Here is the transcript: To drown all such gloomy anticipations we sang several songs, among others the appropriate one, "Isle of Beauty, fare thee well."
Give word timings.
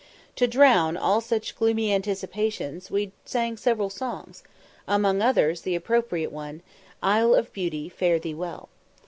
To 0.37 0.47
drown 0.47 0.97
all 0.97 1.21
such 1.21 1.55
gloomy 1.55 1.93
anticipations 1.93 2.89
we 2.89 3.11
sang 3.23 3.55
several 3.55 3.91
songs, 3.91 4.41
among 4.87 5.21
others 5.21 5.61
the 5.61 5.75
appropriate 5.75 6.31
one, 6.31 6.63
"Isle 7.03 7.35
of 7.35 7.53
Beauty, 7.53 7.87
fare 7.87 8.17
thee 8.17 8.33
well." 8.33 8.69